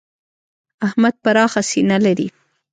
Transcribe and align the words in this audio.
احمد 0.87 1.15
پراخه 1.23 1.61
سینه 1.69 1.97
لري. 2.05 2.27